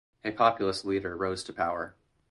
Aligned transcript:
A 0.25 0.31
populist 0.31 0.83
leader 0.83 1.15
rose 1.15 1.43
to 1.43 1.53
power. 1.53 1.93